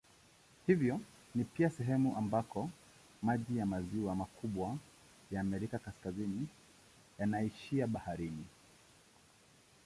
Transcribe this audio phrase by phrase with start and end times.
[0.67, 0.99] Hivyo
[1.35, 2.69] ni pia sehemu ambako
[3.21, 4.77] maji ya maziwa makubwa
[5.31, 6.47] ya Amerika Kaskazini
[7.19, 8.45] yanaishia baharini.